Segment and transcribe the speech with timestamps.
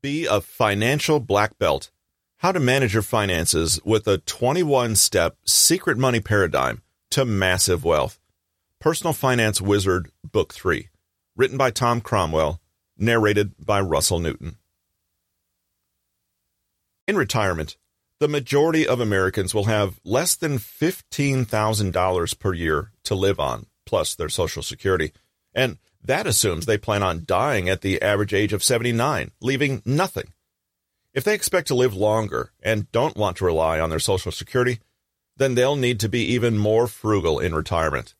[0.00, 1.90] Be a financial black belt.
[2.38, 8.20] How to manage your finances with a 21 step secret money paradigm to massive wealth.
[8.78, 10.88] Personal Finance Wizard, Book 3.
[11.36, 12.60] Written by Tom Cromwell.
[12.96, 14.56] Narrated by Russell Newton.
[17.08, 17.76] In retirement,
[18.20, 24.14] the majority of Americans will have less than $15,000 per year to live on, plus
[24.14, 25.12] their Social Security.
[25.54, 30.32] And that assumes they plan on dying at the average age of 79, leaving nothing.
[31.12, 34.78] If they expect to live longer and don't want to rely on their Social Security,
[35.36, 38.14] then they'll need to be even more frugal in retirement.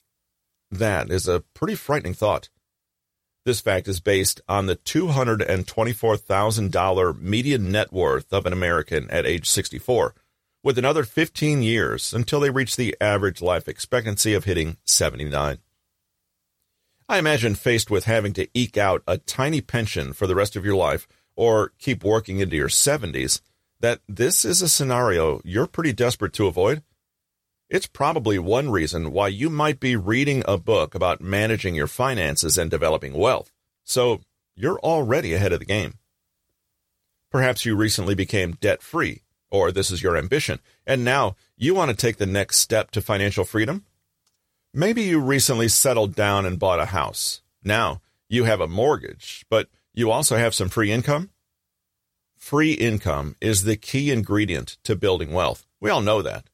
[0.71, 2.49] That is a pretty frightening thought.
[3.45, 9.49] This fact is based on the $224,000 median net worth of an American at age
[9.49, 10.15] 64,
[10.63, 15.59] with another 15 years until they reach the average life expectancy of hitting 79.
[17.11, 20.65] I imagine faced with having to eke out a tiny pension for the rest of
[20.67, 23.41] your life or keep working into your 70s,
[23.81, 26.83] that this is a scenario you're pretty desperate to avoid.
[27.71, 32.59] It's probably one reason why you might be reading a book about managing your finances
[32.59, 33.51] and developing wealth.
[33.85, 34.21] So
[34.55, 35.95] you're already ahead of the game.
[37.31, 41.91] Perhaps you recently became debt free, or this is your ambition, and now you want
[41.91, 43.85] to take the next step to financial freedom?
[44.75, 47.41] Maybe you recently settled down and bought a house.
[47.65, 51.31] Now you have a mortgage, but you also have some free income.
[52.37, 55.67] Free income is the key ingredient to building wealth.
[55.81, 56.51] We all know that.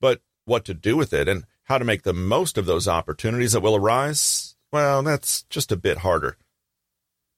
[0.00, 3.52] But what to do with it and how to make the most of those opportunities
[3.52, 6.36] that will arise, well, that's just a bit harder.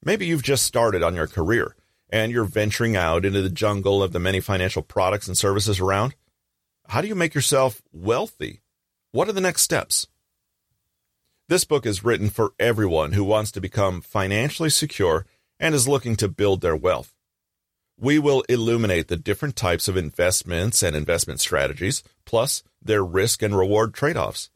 [0.03, 1.75] Maybe you've just started on your career
[2.09, 6.15] and you're venturing out into the jungle of the many financial products and services around.
[6.87, 8.61] How do you make yourself wealthy?
[9.11, 10.07] What are the next steps?
[11.49, 15.25] This book is written for everyone who wants to become financially secure
[15.59, 17.13] and is looking to build their wealth.
[17.99, 23.57] We will illuminate the different types of investments and investment strategies, plus their risk and
[23.57, 24.49] reward trade offs.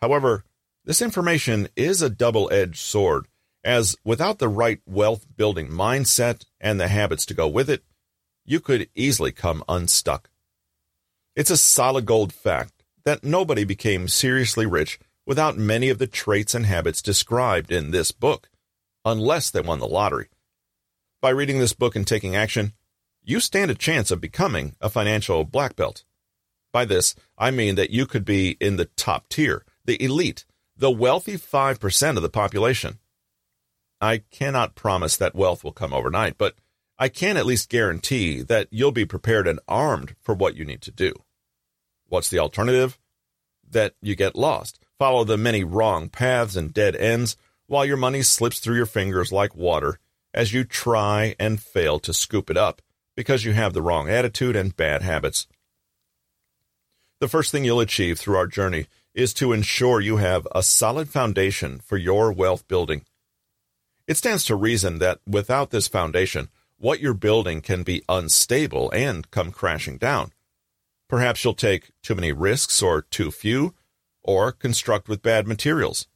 [0.00, 0.44] However,
[0.86, 3.26] this information is a double edged sword,
[3.62, 7.84] as without the right wealth building mindset and the habits to go with it,
[8.46, 10.30] you could easily come unstuck.
[11.34, 16.54] It's a solid gold fact that nobody became seriously rich without many of the traits
[16.54, 18.48] and habits described in this book,
[19.04, 20.28] unless they won the lottery.
[21.20, 22.72] By reading this book and taking action,
[23.22, 26.04] you stand a chance of becoming a financial black belt.
[26.72, 30.44] By this, I mean that you could be in the top tier, the elite,
[30.76, 32.98] the wealthy 5% of the population.
[34.00, 36.54] I cannot promise that wealth will come overnight, but
[36.98, 40.82] I can at least guarantee that you'll be prepared and armed for what you need
[40.82, 41.14] to do.
[42.08, 42.98] What's the alternative?
[43.68, 47.36] That you get lost, follow the many wrong paths and dead ends
[47.66, 49.98] while your money slips through your fingers like water
[50.32, 52.82] as you try and fail to scoop it up
[53.16, 55.46] because you have the wrong attitude and bad habits.
[57.20, 61.08] The first thing you'll achieve through our journey is to ensure you have a solid
[61.08, 63.02] foundation for your wealth building.
[64.06, 69.30] It stands to reason that without this foundation, what you're building can be unstable and
[69.30, 70.32] come crashing down.
[71.08, 73.74] Perhaps you'll take too many risks or too few,
[74.26, 76.08] or construct with bad materials.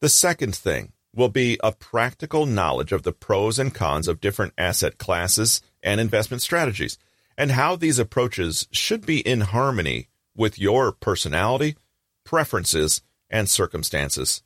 [0.00, 4.52] The second thing will be a practical knowledge of the pros and cons of different
[4.56, 6.98] asset classes and investment strategies,
[7.36, 11.76] and how these approaches should be in harmony with your personality,
[12.24, 14.42] preferences, and circumstances.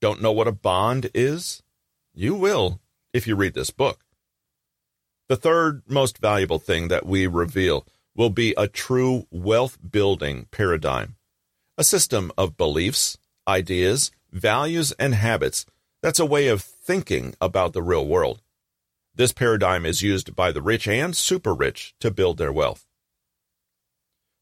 [0.00, 1.62] Don't know what a bond is?
[2.14, 2.80] You will
[3.12, 4.00] if you read this book.
[5.28, 7.86] The third most valuable thing that we reveal
[8.16, 11.16] will be a true wealth building paradigm
[11.80, 13.16] a system of beliefs,
[13.48, 15.64] ideas, values, and habits
[16.02, 18.42] that's a way of thinking about the real world.
[19.14, 22.84] This paradigm is used by the rich and super rich to build their wealth.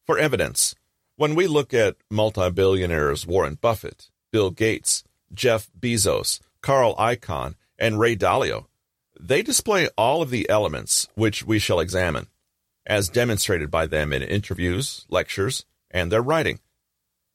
[0.05, 0.75] For evidence,
[1.15, 8.17] when we look at multi-billionaires Warren Buffett, Bill Gates, Jeff Bezos, Carl Icahn, and Ray
[8.17, 8.65] Dalio,
[9.17, 12.27] they display all of the elements which we shall examine,
[12.85, 16.59] as demonstrated by them in interviews, lectures, and their writing.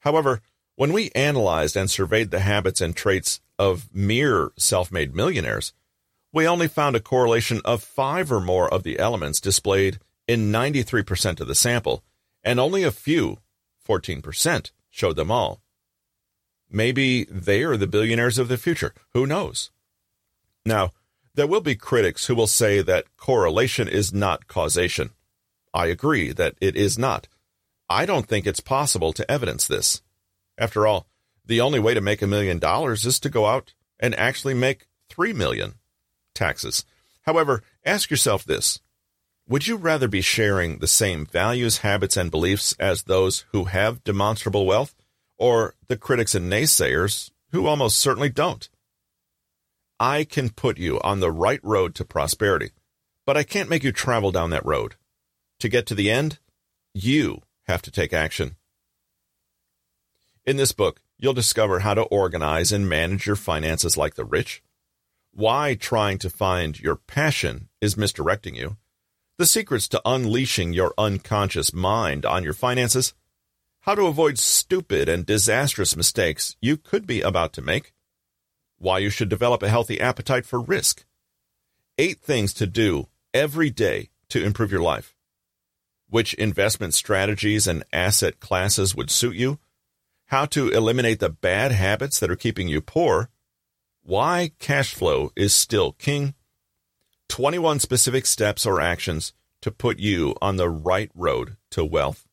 [0.05, 0.43] However,
[0.77, 5.73] when we analyzed and surveyed the habits and traits of mere self made millionaires,
[6.33, 9.99] we only found a correlation of five or more of the elements displayed
[10.29, 12.03] in 93% of the sample,
[12.43, 13.39] and only a few,
[13.89, 15.61] 14%, showed them all.
[16.71, 18.93] Maybe they are the billionaires of the future.
[19.13, 19.71] Who knows?
[20.67, 20.91] Now,
[21.35, 25.11] there will be critics who will say that correlation is not causation.
[25.73, 27.29] I agree that it is not.
[27.95, 30.03] I don't think it's possible to evidence this.
[30.59, 31.07] After all,
[31.47, 34.89] the only way to make a million dollars is to go out and actually make
[35.09, 35.75] three million.
[36.35, 36.85] Taxes.
[37.23, 38.81] However, ask yourself this.
[39.47, 44.03] Would you rather be sharing the same values, habits, and beliefs as those who have
[44.03, 44.97] demonstrable wealth,
[45.39, 48.69] or the critics and naysayers who almost certainly don't?
[50.01, 52.73] I can put you on the right road to prosperity,
[53.25, 54.97] but I can't make you travel down that road.
[55.61, 56.41] To get to the end,
[56.93, 58.57] you have to take action.
[60.45, 64.63] In this book, you'll discover how to organize and manage your finances like the rich,
[65.33, 68.77] why trying to find your passion is misdirecting you,
[69.39, 73.15] the secrets to unleashing your unconscious mind on your finances,
[73.81, 77.93] how to avoid stupid and disastrous mistakes you could be about to make,
[78.79, 81.05] why you should develop a healthy appetite for risk,
[81.99, 85.14] eight things to do every day to improve your life,
[86.15, 89.59] which investment strategies and asset classes would suit you,
[90.27, 93.29] how to eliminate the bad habits that are keeping you poor,
[94.05, 96.33] why cash flow is still king,
[97.31, 102.29] 21 specific steps or actions to put you on the right road to wealth.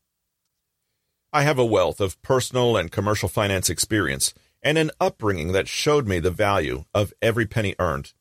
[1.33, 6.07] I have a wealth of personal and commercial finance experience and an upbringing that showed
[6.07, 8.13] me the value of every penny earned.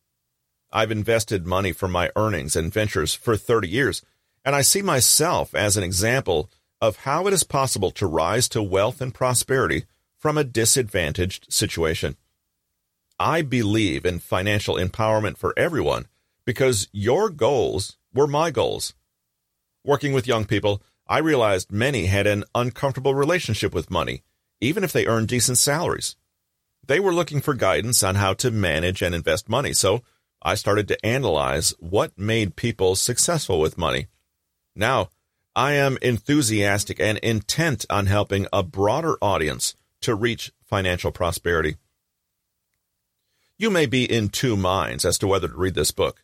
[0.72, 4.02] I've invested money from my earnings and ventures for 30 years,
[4.44, 6.50] and I see myself as an example
[6.80, 9.84] of how it is possible to rise to wealth and prosperity
[10.18, 12.16] from a disadvantaged situation.
[13.18, 16.06] I believe in financial empowerment for everyone
[16.46, 18.94] because your goals were my goals.
[19.84, 24.22] Working with young people, I realized many had an uncomfortable relationship with money,
[24.60, 26.16] even if they earned decent salaries.
[26.86, 30.02] They were looking for guidance on how to manage and invest money, so
[30.42, 34.06] I started to analyze what made people successful with money.
[34.74, 35.10] Now,
[35.54, 41.76] I am enthusiastic and intent on helping a broader audience to reach financial prosperity.
[43.58, 46.22] You may be in two minds as to whether to read this book.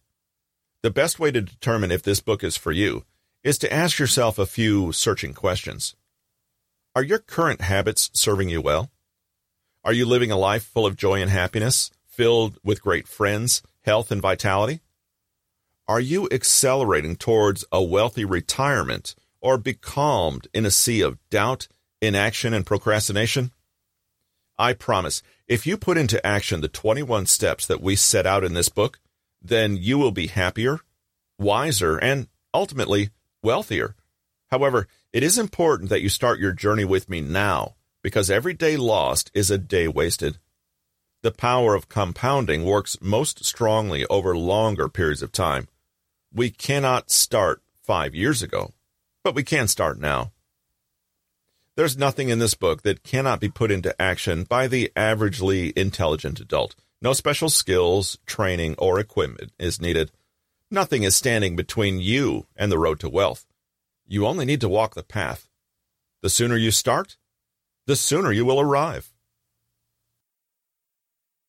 [0.82, 3.04] The best way to determine if this book is for you
[3.42, 5.94] is to ask yourself a few searching questions.
[6.94, 8.90] Are your current habits serving you well?
[9.84, 14.10] Are you living a life full of joy and happiness, filled with great friends, health,
[14.10, 14.80] and vitality?
[15.88, 21.68] Are you accelerating towards a wealthy retirement or becalmed in a sea of doubt,
[22.02, 23.52] inaction, and procrastination?
[24.58, 28.54] I promise if you put into action the 21 steps that we set out in
[28.54, 28.98] this book,
[29.40, 30.80] then you will be happier,
[31.38, 33.10] wiser, and ultimately
[33.40, 33.94] wealthier.
[34.50, 38.76] However, it is important that you start your journey with me now because every day
[38.76, 40.38] lost is a day wasted.
[41.22, 45.68] The power of compounding works most strongly over longer periods of time.
[46.36, 48.74] We cannot start five years ago,
[49.24, 50.32] but we can start now.
[51.76, 56.38] There's nothing in this book that cannot be put into action by the averagely intelligent
[56.38, 56.74] adult.
[57.00, 60.12] No special skills, training, or equipment is needed.
[60.70, 63.46] Nothing is standing between you and the road to wealth.
[64.06, 65.48] You only need to walk the path.
[66.20, 67.16] The sooner you start,
[67.86, 69.10] the sooner you will arrive.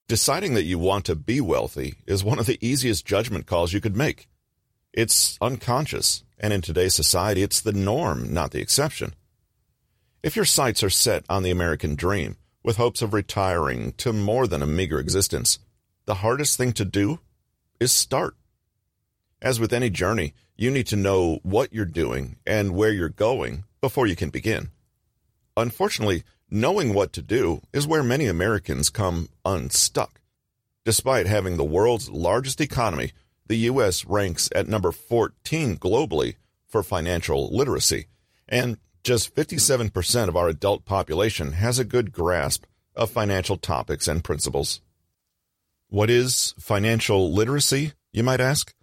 [0.07, 3.81] Deciding that you want to be wealthy is one of the easiest judgment calls you
[3.81, 4.29] could make.
[4.97, 9.13] It's unconscious, and in today's society, it's the norm, not the exception.
[10.23, 14.47] If your sights are set on the American dream, with hopes of retiring to more
[14.47, 15.59] than a meager existence,
[16.05, 17.19] the hardest thing to do
[17.79, 18.37] is start.
[19.39, 23.65] As with any journey, you need to know what you're doing and where you're going
[23.81, 24.71] before you can begin.
[25.55, 30.21] Unfortunately, knowing what to do is where many Americans come unstuck.
[30.85, 33.11] Despite having the world's largest economy,
[33.47, 34.05] the U.S.
[34.05, 36.35] ranks at number 14 globally
[36.67, 38.07] for financial literacy,
[38.47, 44.23] and just 57% of our adult population has a good grasp of financial topics and
[44.23, 44.81] principles.
[45.89, 48.73] What is financial literacy, you might ask?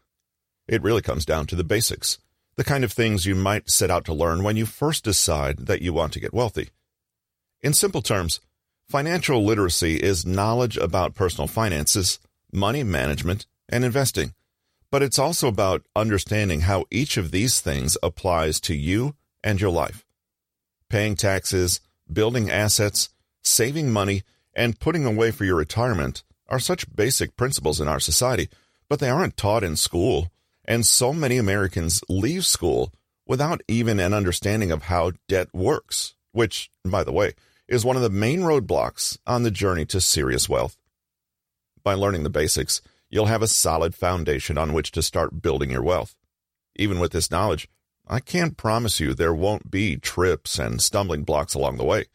[0.66, 2.18] It really comes down to the basics,
[2.56, 5.82] the kind of things you might set out to learn when you first decide that
[5.82, 6.70] you want to get wealthy.
[7.62, 8.40] In simple terms,
[8.88, 12.18] financial literacy is knowledge about personal finances,
[12.52, 14.32] money management, and investing.
[14.94, 19.70] But it's also about understanding how each of these things applies to you and your
[19.70, 20.06] life
[20.88, 21.80] paying taxes,
[22.12, 23.08] building assets,
[23.42, 24.22] saving money,
[24.54, 28.48] and putting away for your retirement are such basic principles in our society,
[28.88, 30.30] but they aren't taught in school.
[30.64, 32.92] And so many Americans leave school
[33.26, 37.32] without even an understanding of how debt works, which, by the way,
[37.66, 40.76] is one of the main roadblocks on the journey to serious wealth.
[41.82, 42.80] By learning the basics,
[43.14, 46.16] you'll have a solid foundation on which to start building your wealth.
[46.74, 47.68] Even with this knowledge,
[48.08, 52.06] I can't promise you there won't be trips and stumbling blocks along the way.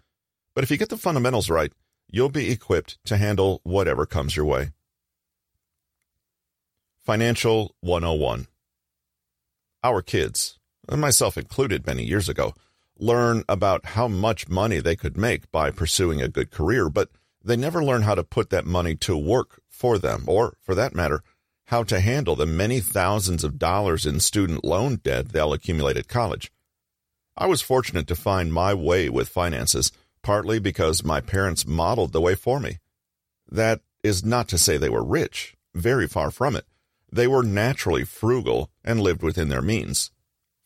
[0.54, 1.72] But if you get the fundamentals right,
[2.12, 4.72] you'll be equipped to handle whatever comes your way.
[6.98, 8.48] Financial 101.
[9.82, 10.60] Our kids,
[10.92, 12.54] myself included many years ago,
[12.98, 17.08] learn about how much money they could make by pursuing a good career, but
[17.42, 20.94] they never learn how to put that money to work for them, or, for that
[20.94, 21.24] matter,
[21.68, 26.10] how to handle the many thousands of dollars in student loan debt they'll accumulate at
[26.10, 26.52] college.
[27.38, 32.20] I was fortunate to find my way with finances, partly because my parents modeled the
[32.20, 32.80] way for me.
[33.50, 36.66] That is not to say they were rich, very far from it.
[37.12, 40.12] They were naturally frugal and lived within their means.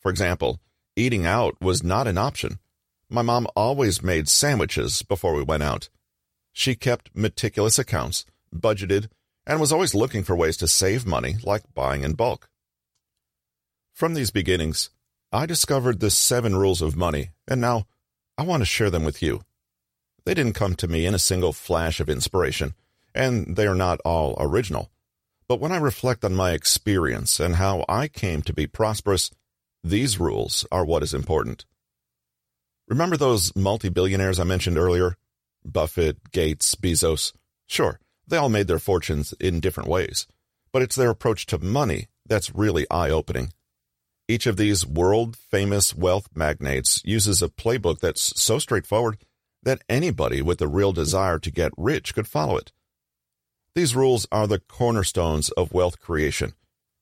[0.00, 0.60] For example,
[0.96, 2.58] eating out was not an option.
[3.08, 5.88] My mom always made sandwiches before we went out.
[6.52, 9.08] She kept meticulous accounts, budgeted,
[9.46, 12.48] and was always looking for ways to save money, like buying in bulk.
[13.92, 14.90] From these beginnings,
[15.32, 17.86] I discovered the seven rules of money, and now
[18.38, 19.42] I want to share them with you.
[20.24, 22.74] They didn't come to me in a single flash of inspiration,
[23.14, 24.90] and they are not all original.
[25.46, 29.30] But when I reflect on my experience and how I came to be prosperous,
[29.82, 31.66] these rules are what is important.
[32.88, 35.16] Remember those multi billionaires I mentioned earlier?
[35.64, 37.32] Buffett, Gates, Bezos?
[37.66, 40.26] Sure, they all made their fortunes in different ways,
[40.72, 43.52] but it's their approach to money that's really eye opening.
[44.26, 49.18] Each of these world famous wealth magnates uses a playbook that's so straightforward
[49.62, 52.72] that anybody with a real desire to get rich could follow it.
[53.74, 56.54] These rules are the cornerstones of wealth creation,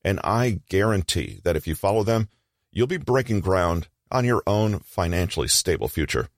[0.05, 2.29] and I guarantee that if you follow them,
[2.73, 6.29] you'll be breaking ground on your own financially stable future.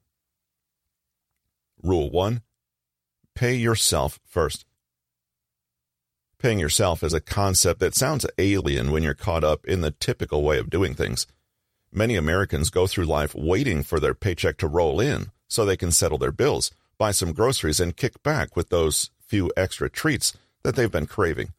[1.83, 2.43] Rule 1
[3.35, 4.65] Pay yourself first.
[6.45, 10.43] Paying yourself is a concept that sounds alien when you're caught up in the typical
[10.43, 11.27] way of doing things.
[11.91, 15.91] Many Americans go through life waiting for their paycheck to roll in so they can
[15.91, 20.77] settle their bills, buy some groceries, and kick back with those few extra treats that
[20.77, 21.55] they've been craving.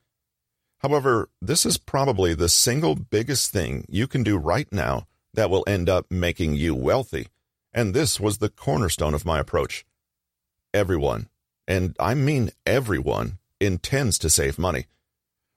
[0.81, 5.63] However, this is probably the single biggest thing you can do right now that will
[5.65, 7.29] end up making you wealthy,
[7.73, 9.83] and this was the cornerstone of my approach.
[10.75, 11.27] Everyone,
[11.67, 14.85] and I mean everyone, intends to save money.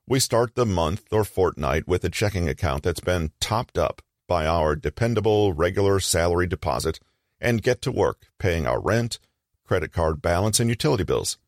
[0.06, 4.46] We start the month or fortnight with a checking account that's been topped up by
[4.46, 7.00] our dependable regular salary deposit
[7.40, 9.18] and get to work paying our rent,
[9.64, 11.38] credit card balance, and utility bills.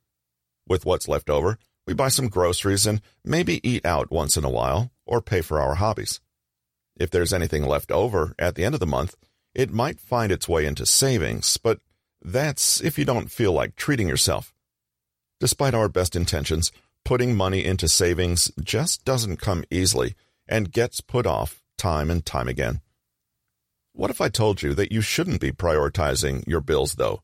[0.69, 4.51] With what's left over, we buy some groceries and maybe eat out once in a
[4.51, 6.21] while or pay for our hobbies.
[6.97, 9.17] If there's anything left over at the end of the month,
[9.55, 11.81] it might find its way into savings, but
[12.23, 14.53] that's if you don't feel like treating yourself.
[15.41, 16.71] Despite our best intentions,
[17.03, 20.15] putting money into savings just doesn't come easily
[20.47, 22.83] and gets put off time and time again.
[23.95, 27.23] What if I told you that you shouldn't be prioritizing your bills, though?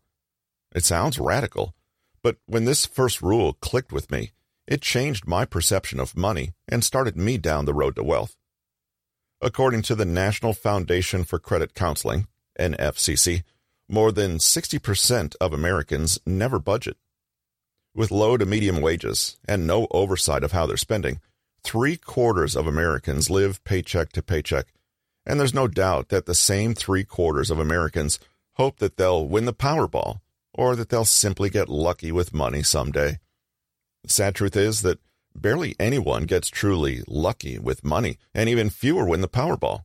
[0.74, 1.74] It sounds radical,
[2.22, 4.32] but when this first rule clicked with me,
[4.66, 8.34] it changed my perception of money and started me down the road to wealth.
[9.42, 12.26] According to the National Foundation for Credit Counseling,
[12.58, 13.44] NFCC,
[13.88, 16.96] more than 60% of Americans never budget.
[17.96, 21.18] With low to medium wages and no oversight of how they're spending,
[21.62, 24.66] three quarters of Americans live paycheck to paycheck.
[25.24, 28.18] And there's no doubt that the same three quarters of Americans
[28.56, 30.20] hope that they'll win the Powerball
[30.52, 33.18] or that they'll simply get lucky with money someday.
[34.04, 35.00] The sad truth is that
[35.34, 39.84] barely anyone gets truly lucky with money, and even fewer win the Powerball.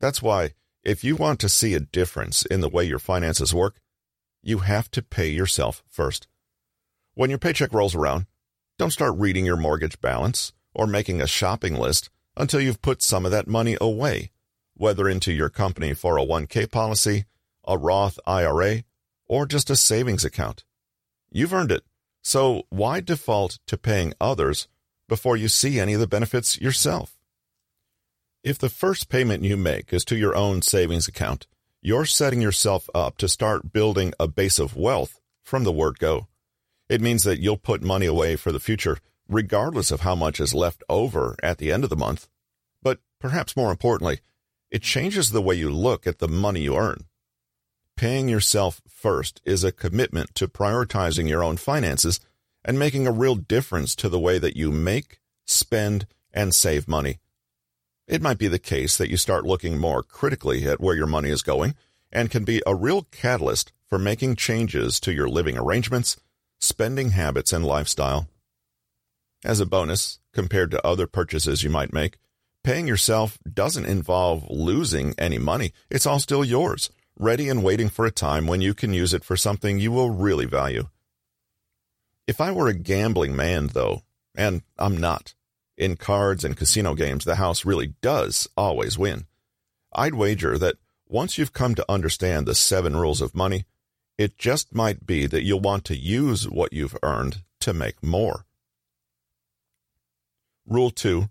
[0.00, 3.76] That's why, if you want to see a difference in the way your finances work,
[4.42, 6.26] you have to pay yourself first.
[7.16, 8.26] When your paycheck rolls around,
[8.76, 13.24] don't start reading your mortgage balance or making a shopping list until you've put some
[13.24, 14.32] of that money away,
[14.74, 17.24] whether into your company 401k policy,
[17.66, 18.82] a Roth IRA,
[19.24, 20.64] or just a savings account.
[21.30, 21.84] You've earned it,
[22.22, 24.68] so why default to paying others
[25.08, 27.16] before you see any of the benefits yourself?
[28.44, 31.46] If the first payment you make is to your own savings account,
[31.80, 36.26] you're setting yourself up to start building a base of wealth from the word go.
[36.88, 40.54] It means that you'll put money away for the future, regardless of how much is
[40.54, 42.28] left over at the end of the month.
[42.82, 44.20] But perhaps more importantly,
[44.70, 47.06] it changes the way you look at the money you earn.
[47.96, 52.20] Paying yourself first is a commitment to prioritizing your own finances
[52.64, 57.18] and making a real difference to the way that you make, spend, and save money.
[58.06, 61.30] It might be the case that you start looking more critically at where your money
[61.30, 61.74] is going
[62.12, 66.16] and can be a real catalyst for making changes to your living arrangements
[66.60, 68.28] spending habits, and lifestyle.
[69.44, 72.18] As a bonus, compared to other purchases you might make,
[72.64, 75.72] paying yourself doesn't involve losing any money.
[75.90, 79.24] It's all still yours, ready and waiting for a time when you can use it
[79.24, 80.88] for something you will really value.
[82.26, 84.02] If I were a gambling man, though,
[84.36, 85.34] and I'm not,
[85.76, 89.26] In cards and casino games, the house really does always win.
[89.94, 93.66] I'd wager that once you've come to understand the seven rules of money,
[94.18, 98.46] it just might be that you'll want to use what you've earned to make more.
[100.66, 101.28] Rule 2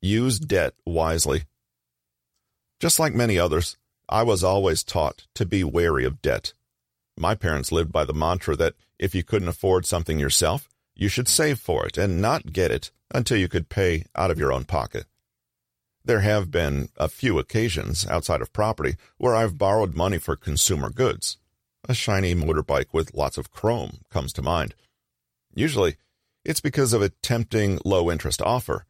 [0.00, 1.44] Use debt wisely.
[2.78, 3.76] Just like many others,
[4.08, 6.52] I was always taught to be wary of debt.
[7.18, 11.28] My parents lived by the mantra that if you couldn't afford something yourself, you should
[11.28, 14.64] save for it and not get it until you could pay out of your own
[14.64, 15.06] pocket.
[16.04, 20.90] There have been a few occasions outside of property where I've borrowed money for consumer
[20.90, 21.38] goods.
[21.88, 24.74] A shiny motorbike with lots of chrome comes to mind.
[25.54, 25.96] Usually,
[26.44, 28.86] it's because of a tempting low interest offer,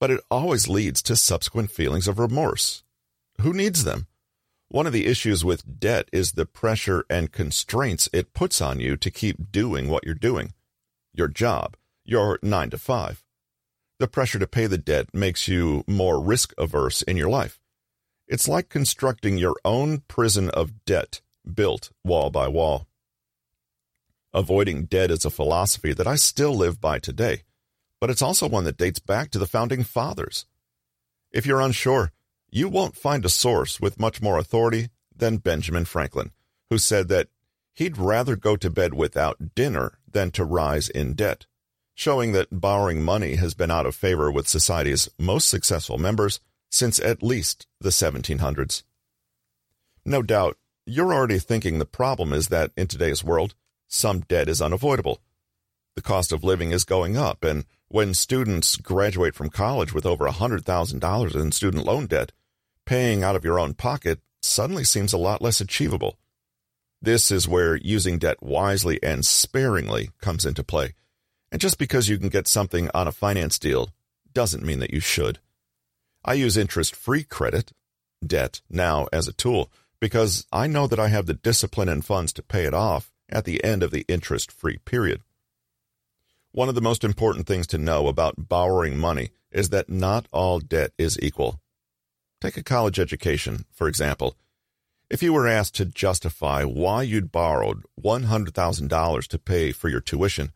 [0.00, 2.82] but it always leads to subsequent feelings of remorse.
[3.40, 4.08] Who needs them?
[4.68, 8.96] One of the issues with debt is the pressure and constraints it puts on you
[8.96, 10.52] to keep doing what you're doing.
[11.14, 13.22] Your job, your 9 to 5.
[14.00, 17.60] The pressure to pay the debt makes you more risk averse in your life.
[18.26, 21.20] It's like constructing your own prison of debt
[21.50, 22.86] built wall by wall.
[24.34, 27.42] Avoiding debt is a philosophy that I still live by today,
[28.00, 30.46] but it's also one that dates back to the founding fathers.
[31.30, 32.12] If you're unsure,
[32.50, 36.30] you won't find a source with much more authority than Benjamin Franklin,
[36.70, 37.28] who said that
[37.74, 41.46] he'd rather go to bed without dinner than to rise in debt,
[41.94, 46.98] showing that borrowing money has been out of favor with society's most successful members since
[47.00, 48.82] at least the 1700s.
[50.04, 53.54] No doubt, you're already thinking the problem is that in today's world,
[53.88, 55.20] some debt is unavoidable.
[55.94, 60.26] The cost of living is going up, and when students graduate from college with over
[60.26, 62.32] $100,000 in student loan debt,
[62.86, 66.18] paying out of your own pocket suddenly seems a lot less achievable.
[67.00, 70.94] This is where using debt wisely and sparingly comes into play.
[71.50, 73.90] And just because you can get something on a finance deal
[74.32, 75.38] doesn't mean that you should.
[76.24, 77.72] I use interest free credit,
[78.24, 79.70] debt, now as a tool
[80.02, 83.44] because I know that I have the discipline and funds to pay it off at
[83.44, 85.20] the end of the interest free period.
[86.50, 90.58] One of the most important things to know about borrowing money is that not all
[90.58, 91.60] debt is equal.
[92.40, 94.36] Take a college education, for example.
[95.08, 100.50] If you were asked to justify why you'd borrowed $100,000 to pay for your tuition,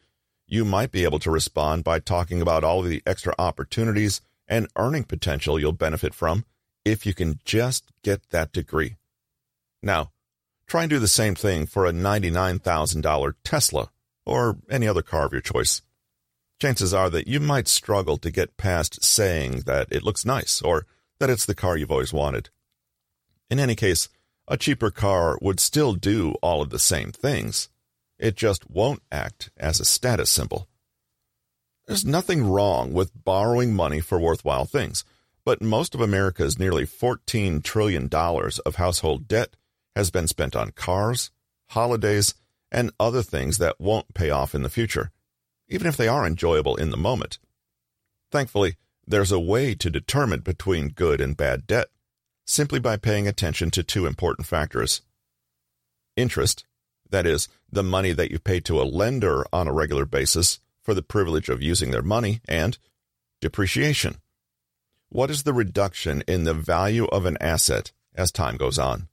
[0.48, 4.66] you might be able to respond by talking about all of the extra opportunities and
[4.74, 6.44] earning potential you'll benefit from
[6.84, 8.96] if you can just get that degree.
[9.86, 10.10] Now,
[10.66, 13.90] try and do the same thing for a $99,000 Tesla
[14.26, 15.80] or any other car of your choice.
[16.60, 20.86] Chances are that you might struggle to get past saying that it looks nice or
[21.20, 22.50] that it's the car you've always wanted.
[23.48, 24.08] In any case,
[24.48, 27.68] a cheaper car would still do all of the same things.
[28.18, 30.66] It just won't act as a status symbol.
[31.86, 35.04] There's nothing wrong with borrowing money for worthwhile things,
[35.44, 39.54] but most of America's nearly $14 trillion of household debt
[39.96, 41.30] has been spent on cars,
[41.70, 42.34] holidays,
[42.70, 45.10] and other things that won't pay off in the future,
[45.68, 47.38] even if they are enjoyable in the moment.
[48.30, 51.88] Thankfully, there's a way to determine between good and bad debt,
[52.44, 55.00] simply by paying attention to two important factors.
[56.14, 56.64] Interest,
[57.08, 60.92] that is, the money that you pay to a lender on a regular basis for
[60.92, 62.78] the privilege of using their money, and
[63.40, 64.16] depreciation.
[65.08, 69.08] What is the reduction in the value of an asset as time goes on?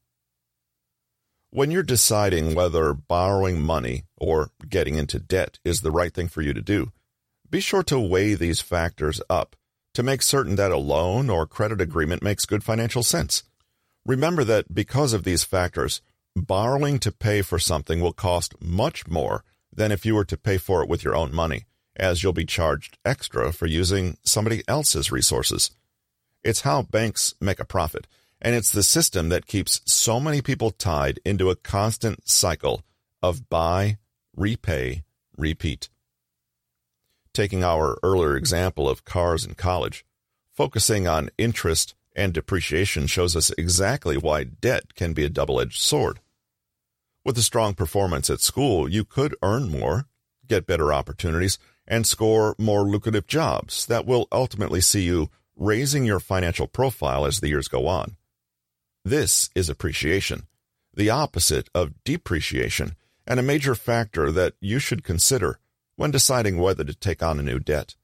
[1.56, 6.42] When you're deciding whether borrowing money or getting into debt is the right thing for
[6.42, 6.92] you to do,
[7.48, 9.56] be sure to weigh these factors up
[9.94, 13.44] to make certain that a loan or credit agreement makes good financial sense.
[14.04, 16.02] Remember that because of these factors,
[16.36, 20.58] borrowing to pay for something will cost much more than if you were to pay
[20.58, 25.12] for it with your own money, as you'll be charged extra for using somebody else's
[25.12, 25.70] resources.
[26.44, 28.08] It's how banks make a profit
[28.44, 32.84] and it's the system that keeps so many people tied into a constant cycle
[33.22, 33.98] of buy,
[34.36, 35.04] repay,
[35.38, 35.90] repeat.
[37.34, 40.06] Taking our earlier example of cars in college,
[40.52, 45.82] focusing on interest and depreciation shows us exactly why debt can be a double edged
[45.82, 46.20] sword.
[47.24, 50.08] With a strong performance at school, you could earn more,
[50.46, 56.20] get better opportunities, and score more lucrative jobs that will ultimately see you raising your
[56.20, 58.18] financial profile as the years go on.
[59.06, 60.48] This is appreciation,
[60.94, 62.96] the opposite of depreciation,
[63.28, 65.60] and a major factor that you should consider
[65.96, 67.96] when deciding whether to take on a new debt.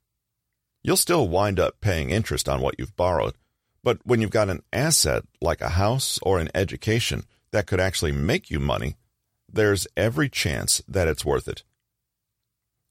[0.83, 3.35] You'll still wind up paying interest on what you've borrowed,
[3.83, 8.11] but when you've got an asset like a house or an education that could actually
[8.11, 8.95] make you money,
[9.51, 11.63] there's every chance that it's worth it.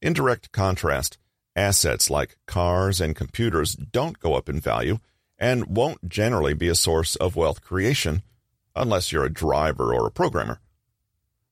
[0.00, 1.18] In direct contrast,
[1.58, 5.00] Assets like cars and computers don't go up in value
[5.38, 8.22] and won't generally be a source of wealth creation
[8.74, 10.60] unless you're a driver or a programmer.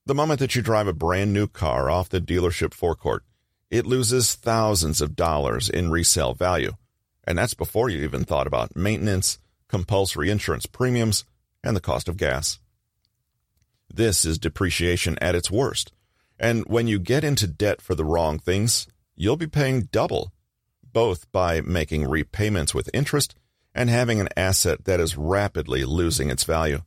[0.07, 3.25] The moment that you drive a brand new car off the dealership forecourt,
[3.71, 6.73] it loses thousands of dollars in resale value.
[7.25, 11.25] And that's before you even thought about maintenance, compulsory insurance premiums,
[11.65, 12.61] and the cost of gas.
[13.93, 15.93] This is depreciation at its worst.
[16.39, 20.33] And when you get into debt for the wrong things, you'll be paying double,
[20.93, 23.35] both by making repayments with interest
[23.77, 26.81] and having an asset that is rapidly losing its value.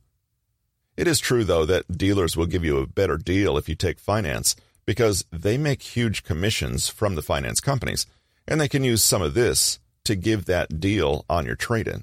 [0.96, 4.00] It is true, though, that dealers will give you a better deal if you take
[4.00, 8.06] finance because they make huge commissions from the finance companies,
[8.46, 12.02] and they can use some of this to give that deal on your trade in.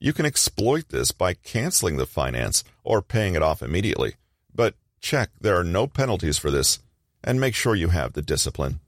[0.00, 4.16] You can exploit this by canceling the finance or paying it off immediately,
[4.52, 6.80] but check there are no penalties for this
[7.22, 8.80] and make sure you have the discipline.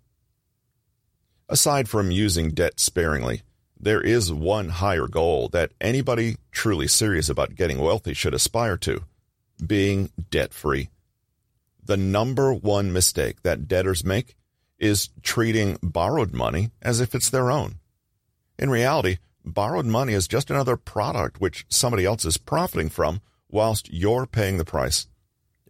[1.48, 3.42] Aside from using debt sparingly,
[3.84, 9.04] there is one higher goal that anybody truly serious about getting wealthy should aspire to
[9.64, 10.88] being debt free.
[11.84, 14.36] The number one mistake that debtors make
[14.78, 17.74] is treating borrowed money as if it's their own.
[18.58, 23.20] In reality, borrowed money is just another product which somebody else is profiting from
[23.50, 25.08] whilst you're paying the price.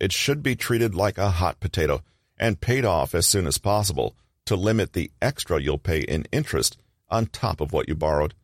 [0.01, 2.03] It should be treated like a hot potato
[2.39, 4.15] and paid off as soon as possible
[4.47, 6.79] to limit the extra you'll pay in interest
[7.15, 8.35] on top of what you borrowed.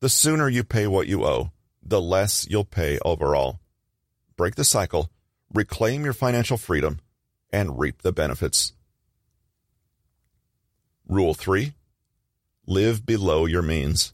[0.00, 3.60] The sooner you pay what you owe, the less you'll pay overall.
[4.36, 5.10] Break the cycle,
[5.52, 7.00] reclaim your financial freedom,
[7.52, 8.72] and reap the benefits.
[11.06, 11.74] Rule 3
[12.66, 14.12] Live below your means.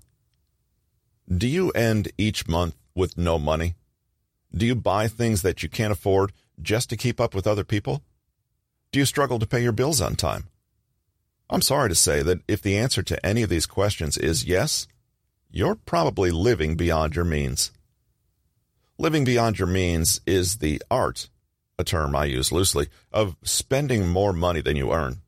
[1.28, 3.76] Do you end each month with no money?
[4.54, 8.02] Do you buy things that you can't afford just to keep up with other people?
[8.90, 10.48] Do you struggle to pay your bills on time?
[11.52, 14.86] I'm sorry to say that if the answer to any of these questions is yes,
[15.50, 17.72] you're probably living beyond your means.
[18.96, 21.28] Living beyond your means is the art,
[21.78, 25.20] a term I use loosely, of spending more money than you earn.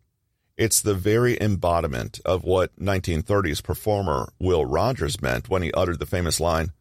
[0.57, 6.07] It's the very embodiment of what 1930s performer Will Rogers meant when he uttered the
[6.07, 6.73] famous line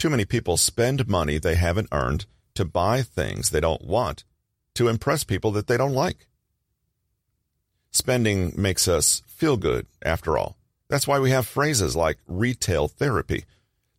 [0.00, 4.24] Too many people spend money they haven't earned to buy things they don't want
[4.74, 6.26] to impress people that they don't like.
[7.90, 10.56] Spending makes us feel good, after all.
[10.88, 13.44] That's why we have phrases like retail therapy.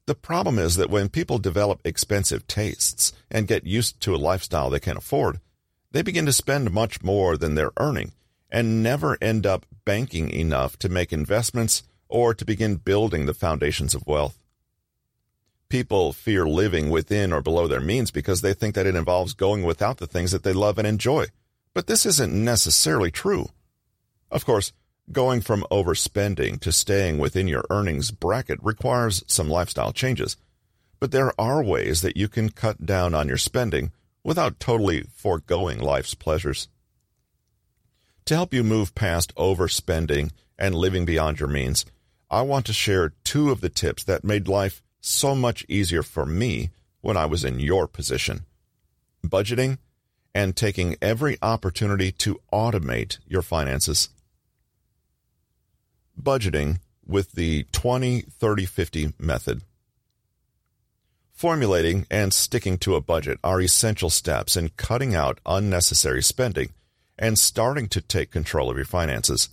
[0.06, 4.70] The problem is that when people develop expensive tastes and get used to a lifestyle
[4.70, 5.40] they can't afford,
[5.92, 8.14] they begin to spend much more than they're earning
[8.50, 13.94] and never end up banking enough to make investments or to begin building the foundations
[13.94, 14.40] of wealth.
[15.70, 19.62] People fear living within or below their means because they think that it involves going
[19.62, 21.26] without the things that they love and enjoy.
[21.76, 23.50] But this isn't necessarily true.
[24.32, 24.74] Of course,
[25.12, 30.38] going from overspending to staying within your earnings bracket requires some lifestyle changes.
[31.00, 33.92] But there are ways that you can cut down on your spending
[34.24, 36.68] without totally foregoing life's pleasures.
[38.26, 41.86] To help you move past overspending and living beyond your means,
[42.30, 46.26] I want to share two of the tips that made life so much easier for
[46.26, 46.70] me
[47.02, 48.46] when I was in your position
[49.26, 49.78] budgeting
[50.34, 54.10] and taking every opportunity to automate your finances.
[56.22, 59.62] Budgeting with the 20 30 50 method.
[61.32, 66.74] Formulating and sticking to a budget are essential steps in cutting out unnecessary spending
[67.18, 69.50] and starting to take control of your finances.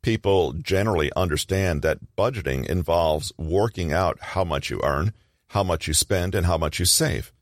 [0.00, 5.12] People generally understand that budgeting involves working out how much you earn,
[5.48, 7.32] how much you spend, and how much you save.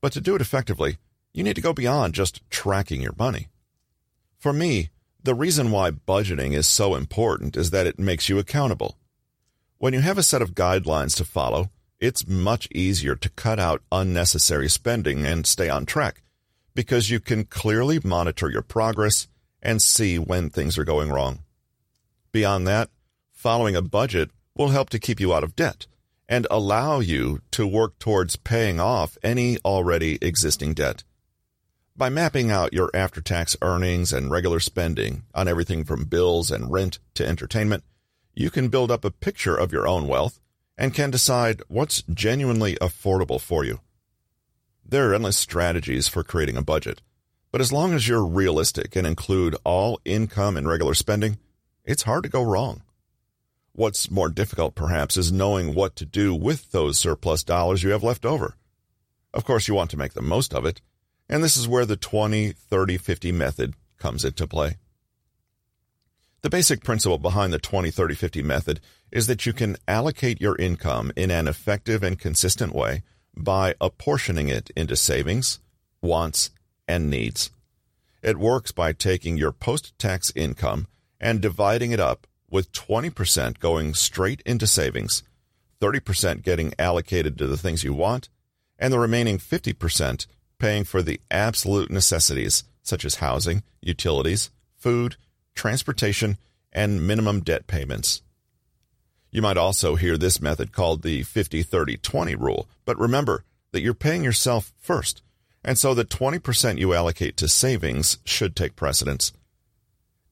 [0.00, 0.96] But to do it effectively,
[1.32, 3.48] you need to go beyond just tracking your money.
[4.38, 4.90] For me,
[5.28, 8.96] the reason why budgeting is so important is that it makes you accountable.
[9.76, 11.68] When you have a set of guidelines to follow,
[12.00, 16.22] it's much easier to cut out unnecessary spending and stay on track
[16.74, 19.28] because you can clearly monitor your progress
[19.60, 21.40] and see when things are going wrong.
[22.32, 22.88] Beyond that,
[23.30, 25.86] following a budget will help to keep you out of debt
[26.26, 31.04] and allow you to work towards paying off any already existing debt.
[31.98, 36.70] By mapping out your after tax earnings and regular spending on everything from bills and
[36.70, 37.82] rent to entertainment,
[38.36, 40.38] you can build up a picture of your own wealth
[40.76, 43.80] and can decide what's genuinely affordable for you.
[44.88, 47.02] There are endless strategies for creating a budget,
[47.50, 51.36] but as long as you're realistic and include all income and regular spending,
[51.84, 52.82] it's hard to go wrong.
[53.72, 58.04] What's more difficult, perhaps, is knowing what to do with those surplus dollars you have
[58.04, 58.54] left over.
[59.34, 60.80] Of course, you want to make the most of it,
[61.28, 64.76] and this is where the 20 30 50 method comes into play.
[66.42, 70.56] The basic principle behind the 20 30 50 method is that you can allocate your
[70.56, 73.02] income in an effective and consistent way
[73.36, 75.60] by apportioning it into savings,
[76.00, 76.50] wants,
[76.86, 77.50] and needs.
[78.22, 80.86] It works by taking your post tax income
[81.20, 85.22] and dividing it up with 20% going straight into savings,
[85.80, 88.28] 30% getting allocated to the things you want,
[88.78, 90.26] and the remaining 50%
[90.58, 95.16] paying for the absolute necessities such as housing, utilities, food,
[95.54, 96.38] transportation,
[96.72, 98.22] and minimum debt payments.
[99.30, 103.82] You might also hear this method called the 50 30 20 rule, but remember that
[103.82, 105.22] you're paying yourself first,
[105.64, 109.32] and so the 20% you allocate to savings should take precedence.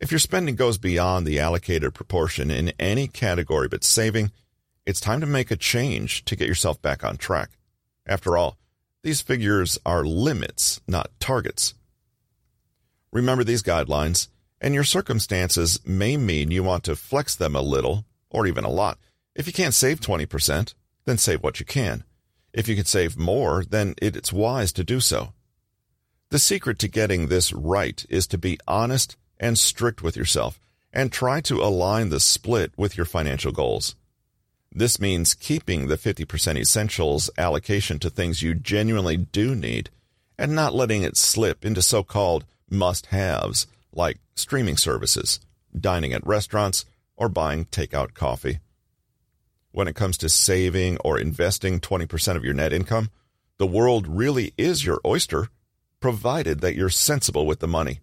[0.01, 4.31] If your spending goes beyond the allocated proportion in any category but saving,
[4.87, 7.51] it's time to make a change to get yourself back on track.
[8.07, 8.57] After all,
[9.07, 11.75] these figures are limits, not targets.
[13.13, 14.27] Remember these guidelines,
[14.61, 18.69] and your circumstances may mean you want to flex them a little or even a
[18.69, 18.99] lot.
[19.37, 22.03] If you can't save 20%, then save what you can.
[22.53, 25.35] If you can save more, then it's wise to do so.
[26.31, 30.59] The secret to getting this right is to be honest and strict with yourself
[30.93, 33.95] and try to align the split with your financial goals.
[34.77, 39.89] This means keeping the 50% essentials allocation to things you genuinely do need
[40.39, 45.41] and not letting it slip into so called must haves like streaming services,
[45.75, 46.85] dining at restaurants,
[47.17, 48.59] or buying takeout coffee.
[49.73, 53.09] When it comes to saving or investing 20% of your net income,
[53.57, 55.49] the world really is your oyster,
[56.01, 58.01] provided that you're sensible with the money.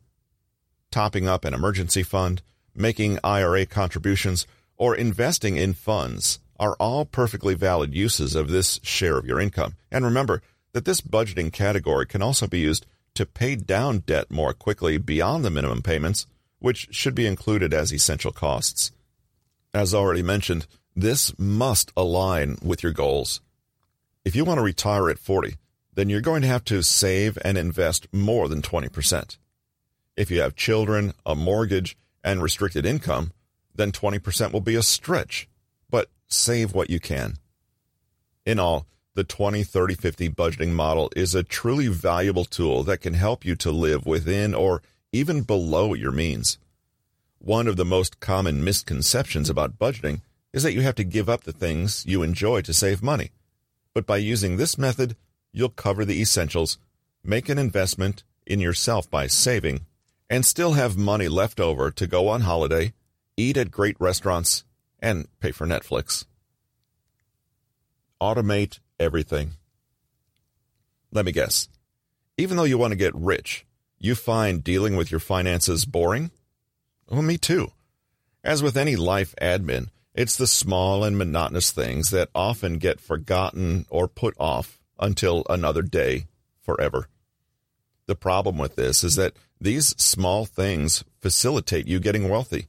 [0.89, 2.41] Topping up an emergency fund,
[2.73, 9.17] making IRA contributions, or investing in funds are all perfectly valid uses of this share
[9.17, 9.75] of your income.
[9.91, 14.53] And remember that this budgeting category can also be used to pay down debt more
[14.53, 16.25] quickly beyond the minimum payments,
[16.59, 18.93] which should be included as essential costs.
[19.73, 23.41] As already mentioned, this must align with your goals.
[24.23, 25.57] If you want to retire at 40,
[25.95, 29.37] then you're going to have to save and invest more than 20%.
[30.15, 33.33] If you have children, a mortgage, and restricted income,
[33.75, 35.49] then 20% will be a stretch,
[36.27, 37.35] save what you can.
[38.45, 43.13] In all, the 20 30 50 budgeting model is a truly valuable tool that can
[43.13, 44.81] help you to live within or
[45.11, 46.57] even below your means.
[47.37, 51.43] One of the most common misconceptions about budgeting is that you have to give up
[51.43, 53.31] the things you enjoy to save money.
[53.93, 55.15] But by using this method,
[55.51, 56.77] you'll cover the essentials,
[57.23, 59.85] make an investment in yourself by saving,
[60.29, 62.93] and still have money left over to go on holiday,
[63.37, 64.63] eat at great restaurants,
[65.03, 66.25] and pay for Netflix.
[68.19, 69.51] Automate everything.
[71.11, 71.67] Let me guess.
[72.37, 73.67] Even though you want to get rich,
[73.99, 76.31] you find dealing with your finances boring?
[77.09, 77.71] Well, me too.
[78.43, 83.85] As with any life admin, it's the small and monotonous things that often get forgotten
[83.89, 86.27] or put off until another day
[86.61, 87.09] forever.
[88.05, 92.67] The problem with this is that these small things facilitate you getting wealthy.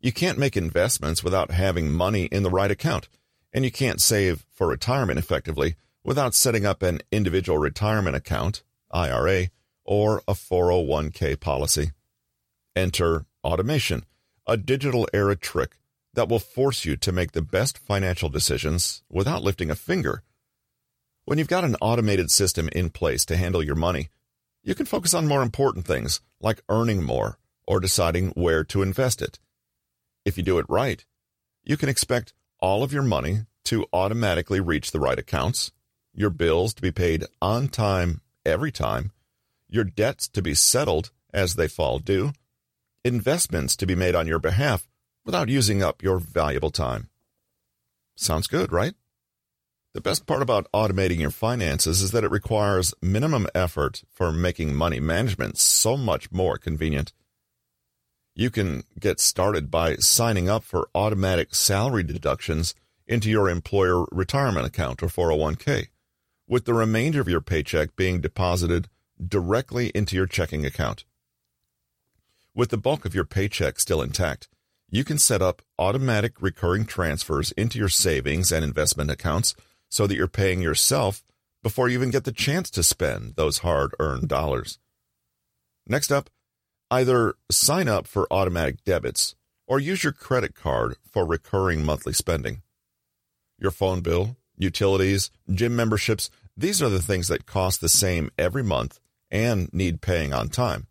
[0.00, 3.08] You can't make investments without having money in the right account
[3.52, 9.48] and you can't save for retirement effectively without setting up an individual retirement account, IRA,
[9.84, 11.90] or a 401k policy.
[12.74, 14.04] Enter automation,
[14.46, 15.76] a digital era trick
[16.14, 20.22] that will force you to make the best financial decisions without lifting a finger.
[21.24, 24.08] When you've got an automated system in place to handle your money,
[24.62, 29.22] you can focus on more important things like earning more or deciding where to invest
[29.22, 29.38] it.
[30.24, 31.04] If you do it right,
[31.64, 35.72] you can expect all of your money to automatically reach the right accounts,
[36.12, 39.12] your bills to be paid on time every time,
[39.68, 42.32] your debts to be settled as they fall due,
[43.04, 44.88] investments to be made on your behalf
[45.24, 47.08] without using up your valuable time.
[48.16, 48.94] Sounds good, right?
[49.92, 54.74] The best part about automating your finances is that it requires minimum effort for making
[54.74, 57.12] money management so much more convenient.
[58.34, 62.74] You can get started by signing up for automatic salary deductions
[63.06, 65.88] into your employer retirement account or 401k,
[66.46, 68.88] with the remainder of your paycheck being deposited
[69.24, 71.04] directly into your checking account.
[72.54, 74.48] With the bulk of your paycheck still intact,
[74.90, 79.54] you can set up automatic recurring transfers into your savings and investment accounts
[79.88, 81.22] so that you're paying yourself
[81.62, 84.78] before you even get the chance to spend those hard earned dollars.
[85.86, 86.30] Next up,
[86.90, 92.62] Either sign up for automatic debits or use your credit card for recurring monthly spending.
[93.58, 98.64] Your phone bill, utilities, gym memberships, these are the things that cost the same every
[98.64, 98.98] month
[99.30, 100.88] and need paying on time.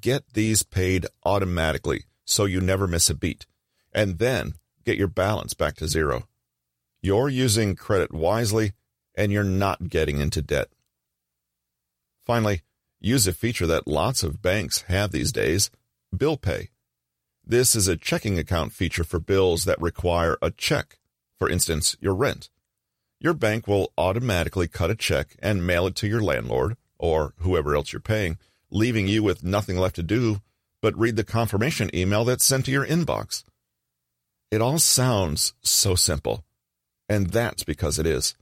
[0.00, 3.46] Get these paid automatically so you never miss a beat,
[3.92, 4.54] and then
[4.84, 6.28] get your balance back to zero.
[7.02, 8.72] You're using credit wisely,
[9.14, 10.68] and you're not getting into debt.
[12.24, 12.62] Finally,
[13.00, 15.70] use a feature that lots of banks have these days
[16.16, 16.70] bill pay.
[17.44, 20.98] This is a checking account feature for bills that require a check,
[21.38, 22.50] for instance, your rent.
[23.20, 27.74] Your bank will automatically cut a check and mail it to your landlord or whoever
[27.74, 28.38] else you're paying,
[28.70, 30.40] leaving you with nothing left to do
[30.80, 33.44] but read the confirmation email that's sent to your inbox.
[34.50, 36.44] It all sounds so simple,
[37.08, 38.34] and that's because it is.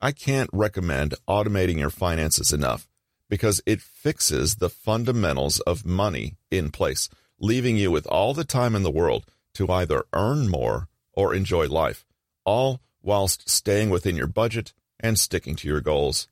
[0.00, 2.86] I can't recommend automating your finances enough
[3.28, 7.08] because it fixes the fundamentals of money in place
[7.40, 11.66] leaving you with all the time in the world to either earn more or enjoy
[11.66, 12.04] life,
[12.44, 16.28] all whilst staying within your budget and sticking to your goals.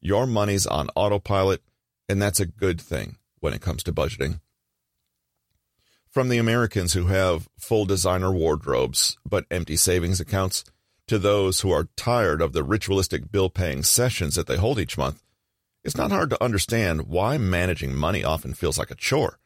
[0.00, 1.62] Your money's on autopilot,
[2.08, 4.40] and that's a good thing when it comes to budgeting.
[6.10, 10.64] From the Americans who have full designer wardrobes but empty savings accounts,
[11.06, 14.96] to those who are tired of the ritualistic bill paying sessions that they hold each
[14.96, 15.22] month,
[15.84, 19.38] it's not hard to understand why managing money often feels like a chore.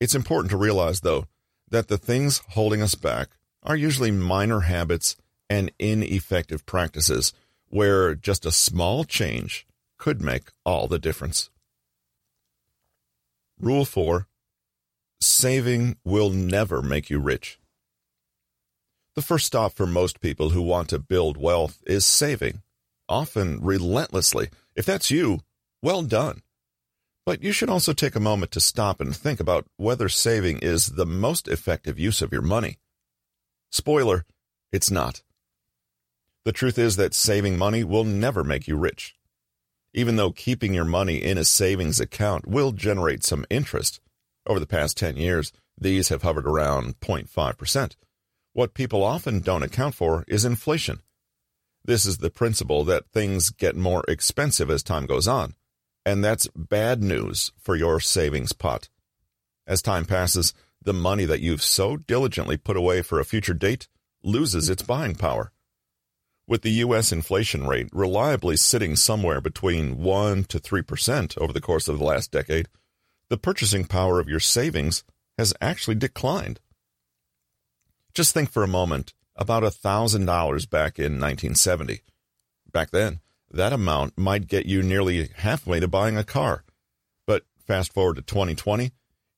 [0.00, 1.26] It's important to realize, though,
[1.70, 3.30] that the things holding us back
[3.62, 5.16] are usually minor habits
[5.48, 7.32] and ineffective practices
[7.68, 9.66] where just a small change
[9.98, 11.50] could make all the difference.
[13.58, 14.26] Rule 4
[15.20, 17.58] Saving will never make you rich.
[19.14, 22.62] The first stop for most people who want to build wealth is saving,
[23.08, 24.50] often relentlessly.
[24.76, 25.40] If that's you,
[25.82, 26.42] well done.
[27.26, 30.88] But you should also take a moment to stop and think about whether saving is
[30.88, 32.78] the most effective use of your money.
[33.70, 34.24] Spoiler,
[34.72, 35.22] it's not.
[36.44, 39.14] The truth is that saving money will never make you rich.
[39.94, 44.00] Even though keeping your money in a savings account will generate some interest,
[44.46, 47.96] over the past 10 years, these have hovered around 0.5%.
[48.52, 51.00] What people often don't account for is inflation.
[51.84, 55.54] This is the principle that things get more expensive as time goes on
[56.04, 58.88] and that's bad news for your savings pot.
[59.66, 63.88] As time passes, the money that you've so diligently put away for a future date
[64.22, 65.50] loses its buying power.
[66.46, 67.10] With the U.S.
[67.10, 72.30] inflation rate reliably sitting somewhere between 1 to 3% over the course of the last
[72.30, 72.68] decade,
[73.30, 75.04] the purchasing power of your savings
[75.38, 76.60] has actually declined.
[78.12, 82.00] Just think for a moment about $1,000 back in 1970.
[82.72, 83.20] Back then,
[83.50, 86.64] that amount might get you nearly halfway to buying a car.
[87.26, 88.92] But fast forward to 2020,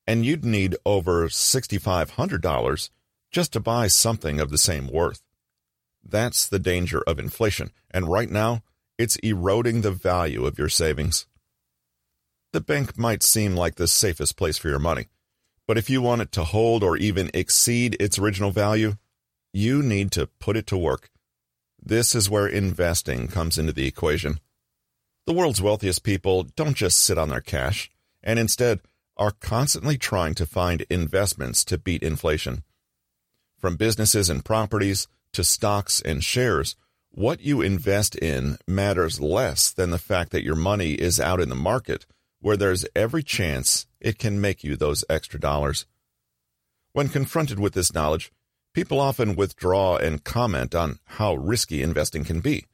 [0.06, 2.90] and you'd need over $6,500
[3.30, 5.22] just to buy something of the same worth.
[6.02, 8.62] That's the danger of inflation, and right now,
[8.98, 11.26] it's eroding the value of your savings.
[12.52, 15.08] The bank might seem like the safest place for your money,
[15.66, 18.96] but if you want it to hold or even exceed its original value,
[19.52, 21.10] you need to put it to work
[21.86, 24.40] this is where investing comes into the equation.
[25.24, 27.92] The world's wealthiest people don't just sit on their cash,
[28.24, 28.80] and instead
[29.16, 32.64] are constantly trying to find investments to beat inflation.
[33.56, 36.74] From businesses and properties to stocks and shares,
[37.10, 41.48] what you invest in matters less than the fact that your money is out in
[41.48, 42.04] the market
[42.40, 45.86] where there's every chance it can make you those extra dollars.
[46.92, 48.32] When confronted with this knowledge,
[48.76, 52.66] People often withdraw and comment on how risky investing can be.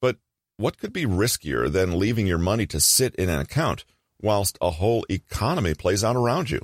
[0.00, 0.16] But
[0.56, 3.84] what could be riskier than leaving your money to sit in an account
[4.22, 6.62] whilst a whole economy plays out around you?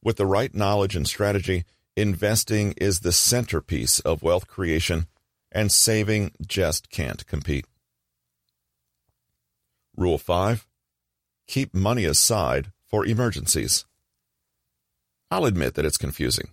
[0.00, 1.64] With the right knowledge and strategy,
[1.96, 5.08] investing is the centerpiece of wealth creation,
[5.50, 7.66] and saving just can't compete.
[9.96, 10.68] Rule 5
[11.48, 13.86] Keep money aside for emergencies.
[15.32, 16.50] I'll admit that it's confusing.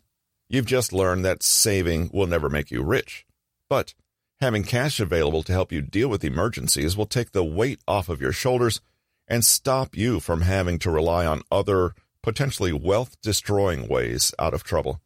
[0.49, 3.25] You've just learned that saving will never make you rich.
[3.69, 3.93] But
[4.39, 8.21] having cash available to help you deal with emergencies will take the weight off of
[8.21, 8.79] your shoulders
[9.27, 11.93] and stop you from having to rely on other,
[12.23, 15.01] potentially wealth destroying ways out of trouble.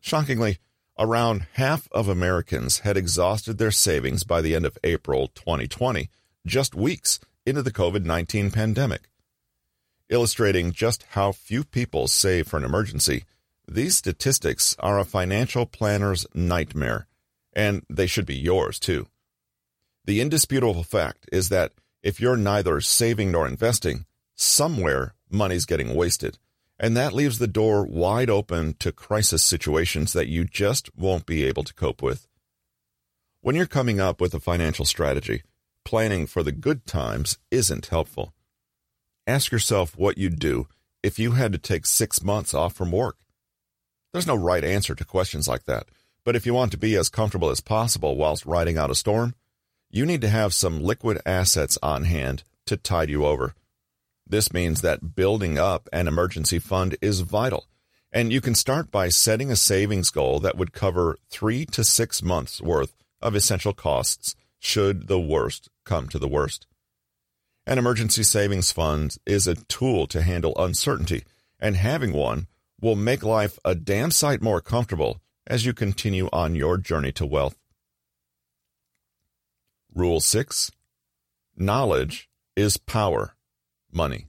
[0.00, 0.58] Shockingly,
[0.98, 6.10] around half of Americans had exhausted their savings by the end of April 2020,
[6.46, 9.08] just weeks into the COVID 19 pandemic.
[10.10, 13.24] Illustrating just how few people save for an emergency,
[13.66, 17.06] these statistics are a financial planner's nightmare,
[17.52, 19.06] and they should be yours too.
[20.04, 24.04] The indisputable fact is that if you're neither saving nor investing,
[24.34, 26.38] somewhere money's getting wasted,
[26.78, 31.44] and that leaves the door wide open to crisis situations that you just won't be
[31.44, 32.28] able to cope with.
[33.40, 35.42] When you're coming up with a financial strategy,
[35.84, 38.34] planning for the good times isn't helpful.
[39.26, 40.68] Ask yourself what you'd do
[41.02, 43.16] if you had to take six months off from work?
[44.14, 45.88] There's no right answer to questions like that,
[46.24, 49.34] but if you want to be as comfortable as possible whilst riding out a storm,
[49.90, 53.56] you need to have some liquid assets on hand to tide you over.
[54.24, 57.66] This means that building up an emergency fund is vital,
[58.12, 62.22] and you can start by setting a savings goal that would cover three to six
[62.22, 66.68] months worth of essential costs should the worst come to the worst.
[67.66, 71.24] An emergency savings fund is a tool to handle uncertainty,
[71.58, 72.46] and having one
[72.84, 77.24] will make life a damn sight more comfortable as you continue on your journey to
[77.24, 77.56] wealth.
[79.94, 80.70] Rule 6
[81.56, 83.36] Knowledge is power,
[83.90, 84.26] money.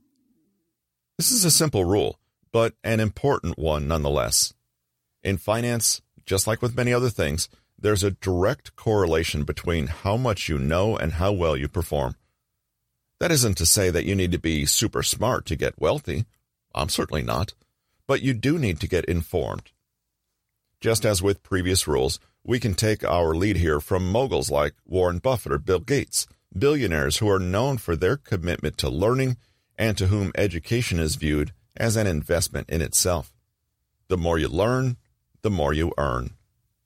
[1.17, 2.17] This is a simple rule,
[2.53, 4.53] but an important one nonetheless.
[5.21, 10.47] In finance, just like with many other things, there's a direct correlation between how much
[10.47, 12.15] you know and how well you perform.
[13.19, 16.23] That isn't to say that you need to be super smart to get wealthy.
[16.73, 17.53] I'm certainly not.
[18.07, 19.71] But you do need to get informed.
[20.79, 25.17] Just as with previous rules, we can take our lead here from moguls like Warren
[25.17, 26.27] Buffett or Bill Gates,
[26.57, 29.37] billionaires who are known for their commitment to learning
[29.77, 33.33] and to whom education is viewed as an investment in itself.
[34.07, 34.97] The more you learn,
[35.41, 36.31] the more you earn.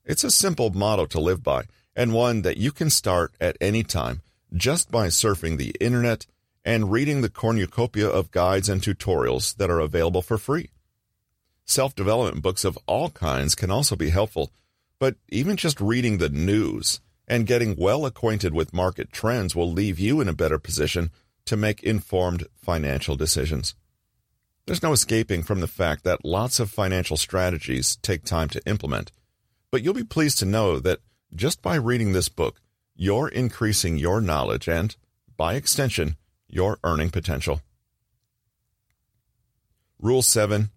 [0.04, 1.64] It's a simple motto to live by,
[1.94, 4.22] and one that you can start at any time
[4.54, 6.26] just by surfing the internet
[6.64, 10.70] and reading the cornucopia of guides and tutorials that are available for free.
[11.70, 14.50] Self development books of all kinds can also be helpful,
[14.98, 16.98] but even just reading the news
[17.28, 21.12] and getting well acquainted with market trends will leave you in a better position
[21.44, 23.76] to make informed financial decisions.
[24.66, 29.12] There's no escaping from the fact that lots of financial strategies take time to implement,
[29.70, 30.98] but you'll be pleased to know that
[31.36, 32.60] just by reading this book,
[32.96, 34.96] you're increasing your knowledge and,
[35.36, 36.16] by extension,
[36.48, 37.60] your earning potential.
[40.00, 40.70] Rule 7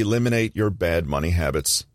[0.00, 1.86] Eliminate your bad money habits.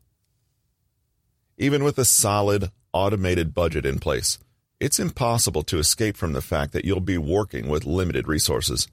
[1.57, 4.39] Even with a solid, automated budget in place,
[4.79, 8.87] it's impossible to escape from the fact that you'll be working with limited resources.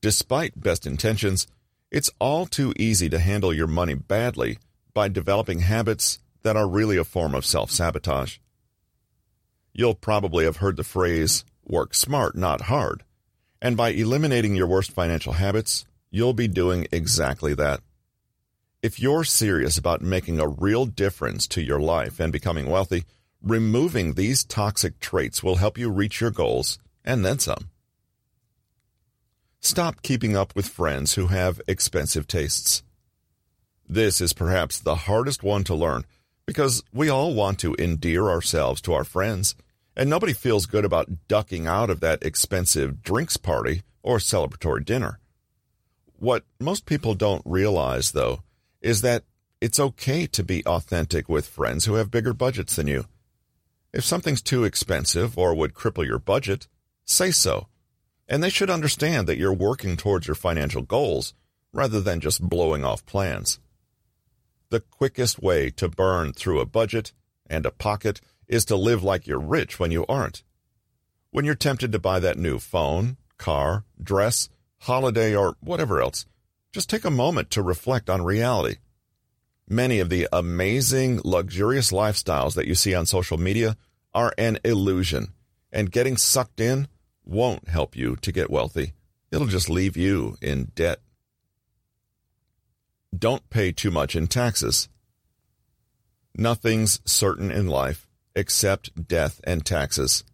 [0.00, 1.46] Despite best intentions,
[1.90, 4.58] it's all too easy to handle your money badly
[4.94, 8.38] by developing habits that are really a form of self sabotage.
[9.72, 13.02] You'll probably have heard the phrase, work smart, not hard.
[13.62, 17.80] And by eliminating your worst financial habits, you'll be doing exactly that.
[18.82, 23.04] If you're serious about making a real difference to your life and becoming wealthy,
[23.42, 27.68] removing these toxic traits will help you reach your goals and then some.
[29.60, 32.82] Stop keeping up with friends who have expensive tastes.
[33.86, 36.06] This is perhaps the hardest one to learn
[36.46, 39.54] because we all want to endear ourselves to our friends,
[39.94, 45.18] and nobody feels good about ducking out of that expensive drinks party or celebratory dinner.
[46.18, 48.40] What most people don't realize, though,
[48.80, 49.24] is that
[49.60, 53.04] it's okay to be authentic with friends who have bigger budgets than you.
[53.92, 56.66] If something's too expensive or would cripple your budget,
[57.04, 57.66] say so.
[58.28, 61.34] And they should understand that you're working towards your financial goals
[61.72, 63.58] rather than just blowing off plans.
[64.70, 67.12] The quickest way to burn through a budget
[67.48, 70.42] and a pocket is to live like you're rich when you aren't.
[71.32, 76.26] When you're tempted to buy that new phone, car, dress, holiday, or whatever else,
[76.72, 78.76] just take a moment to reflect on reality.
[79.68, 83.76] Many of the amazing, luxurious lifestyles that you see on social media
[84.12, 85.32] are an illusion,
[85.72, 86.88] and getting sucked in
[87.24, 88.94] won't help you to get wealthy.
[89.30, 91.00] It'll just leave you in debt.
[93.16, 94.88] Don't pay too much in taxes.
[96.34, 100.24] Nothing's certain in life except death and taxes.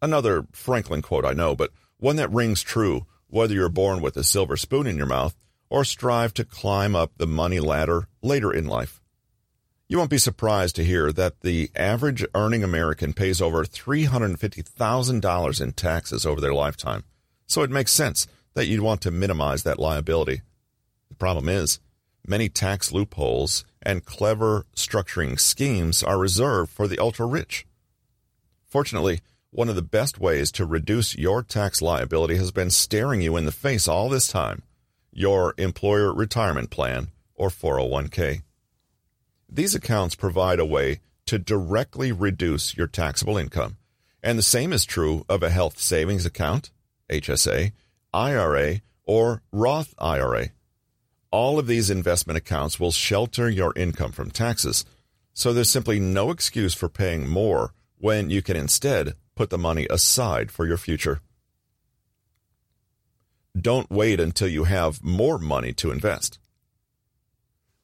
[0.00, 4.24] Another Franklin quote I know, but one that rings true whether you're born with a
[4.24, 5.34] silver spoon in your mouth
[5.70, 9.00] or strive to climb up the money ladder later in life.
[9.88, 15.72] You won't be surprised to hear that the average earning American pays over $350,000 in
[15.72, 17.04] taxes over their lifetime,
[17.46, 20.42] so it makes sense that you'd want to minimize that liability.
[21.08, 21.80] The problem is,
[22.26, 27.66] Many tax loopholes and clever structuring schemes are reserved for the ultra rich.
[28.66, 33.36] Fortunately, one of the best ways to reduce your tax liability has been staring you
[33.36, 34.62] in the face all this time
[35.14, 38.42] your employer retirement plan or 401k.
[39.48, 43.76] These accounts provide a way to directly reduce your taxable income,
[44.22, 46.70] and the same is true of a health savings account,
[47.08, 47.72] HSA,
[48.12, 50.48] IRA, or Roth IRA.
[51.30, 54.84] All of these investment accounts will shelter your income from taxes,
[55.32, 59.86] so there's simply no excuse for paying more when you can instead put the money
[59.90, 61.20] aside for your future.
[63.58, 66.38] Don't wait until you have more money to invest.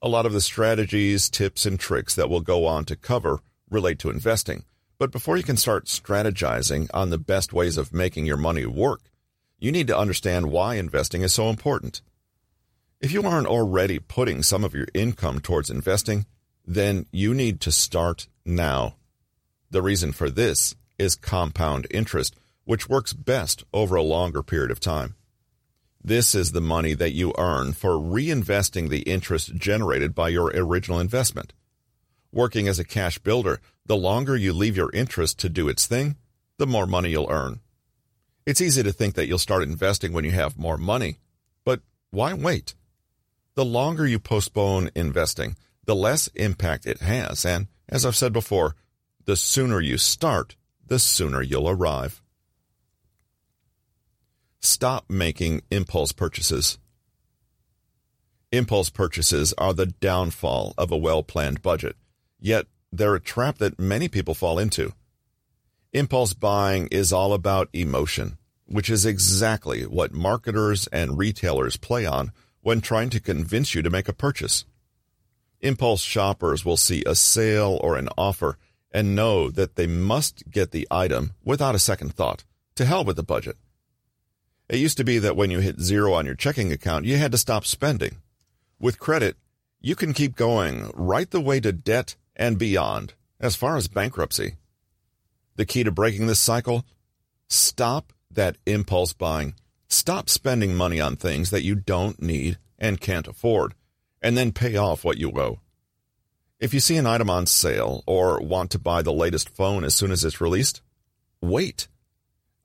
[0.02, 3.40] A lot of the strategies, tips, and tricks that we'll go on to cover
[3.70, 4.64] relate to investing.
[4.98, 9.00] But before you can start strategizing on the best ways of making your money work,
[9.58, 12.02] you need to understand why investing is so important.
[13.00, 16.26] If you aren't already putting some of your income towards investing,
[16.66, 18.96] then you need to start now.
[19.70, 24.80] The reason for this is compound interest, which works best over a longer period of
[24.80, 25.14] time.
[26.02, 30.98] This is the money that you earn for reinvesting the interest generated by your original
[30.98, 31.52] investment.
[32.32, 36.16] Working as a cash builder, the longer you leave your interest to do its thing,
[36.56, 37.60] the more money you'll earn.
[38.46, 41.18] It's easy to think that you'll start investing when you have more money,
[41.64, 41.80] but
[42.10, 42.74] why wait?
[43.54, 48.74] The longer you postpone investing, the less impact it has, and as I've said before,
[49.26, 52.22] the sooner you start, the sooner you'll arrive.
[54.62, 56.78] Stop making impulse purchases.
[58.52, 61.96] Impulse purchases are the downfall of a well planned budget,
[62.38, 64.92] yet they're a trap that many people fall into.
[65.94, 68.36] Impulse buying is all about emotion,
[68.66, 72.30] which is exactly what marketers and retailers play on
[72.60, 74.66] when trying to convince you to make a purchase.
[75.60, 78.58] Impulse shoppers will see a sale or an offer
[78.92, 82.44] and know that they must get the item without a second thought.
[82.74, 83.56] To hell with the budget.
[84.70, 87.32] It used to be that when you hit zero on your checking account, you had
[87.32, 88.18] to stop spending.
[88.78, 89.36] With credit,
[89.80, 94.58] you can keep going right the way to debt and beyond, as far as bankruptcy.
[95.56, 96.84] The key to breaking this cycle?
[97.48, 99.54] Stop that impulse buying.
[99.88, 103.74] Stop spending money on things that you don't need and can't afford,
[104.22, 105.58] and then pay off what you owe.
[106.60, 109.96] If you see an item on sale or want to buy the latest phone as
[109.96, 110.80] soon as it's released,
[111.40, 111.88] wait.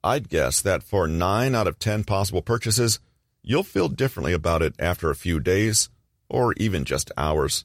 [0.06, 3.00] I'd guess that for 9 out of 10 possible purchases,
[3.42, 5.90] you'll feel differently about it after a few days
[6.28, 7.64] or even just hours.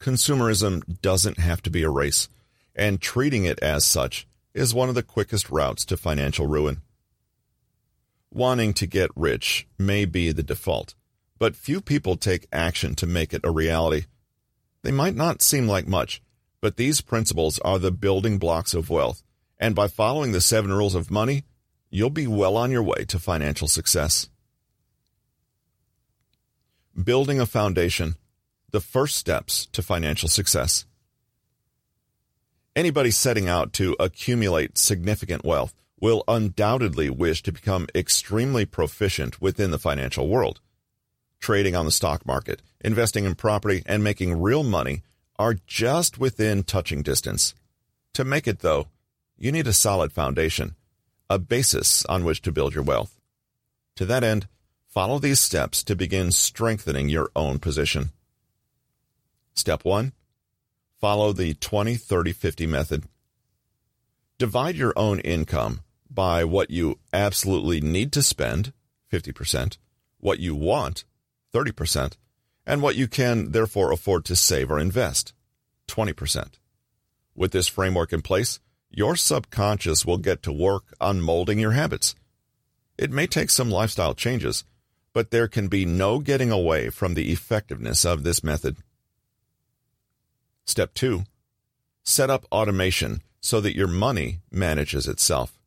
[0.00, 2.30] Consumerism doesn't have to be a race,
[2.74, 6.80] and treating it as such is one of the quickest routes to financial ruin.
[8.32, 10.94] Wanting to get rich may be the default,
[11.38, 14.06] but few people take action to make it a reality.
[14.82, 16.22] They might not seem like much,
[16.62, 19.22] but these principles are the building blocks of wealth
[19.60, 21.44] and by following the seven rules of money,
[21.90, 24.28] you'll be well on your way to financial success.
[27.00, 28.16] Building a foundation,
[28.70, 30.86] the first steps to financial success.
[32.74, 39.70] Anybody setting out to accumulate significant wealth will undoubtedly wish to become extremely proficient within
[39.70, 40.60] the financial world.
[41.40, 45.02] Trading on the stock market, investing in property, and making real money
[45.38, 47.54] are just within touching distance.
[48.14, 48.88] To make it, though,
[49.40, 50.76] you need a solid foundation,
[51.30, 53.18] a basis on which to build your wealth.
[53.96, 54.46] To that end,
[54.86, 58.10] follow these steps to begin strengthening your own position.
[59.54, 60.12] Step 1.
[61.00, 63.04] Follow the 20 30 50 method.
[64.38, 65.80] Divide your own income
[66.10, 68.72] by what you absolutely need to spend,
[69.10, 69.78] 50%,
[70.18, 71.04] what you want,
[71.54, 72.16] 30%,
[72.66, 75.32] and what you can therefore afford to save or invest,
[75.88, 76.58] 20%.
[77.34, 78.60] With this framework in place,
[78.90, 82.14] your subconscious will get to work on molding your habits.
[82.98, 84.64] It may take some lifestyle changes,
[85.12, 88.76] but there can be no getting away from the effectiveness of this method.
[90.64, 91.24] Step 2.
[92.02, 95.58] Set up automation so that your money manages itself.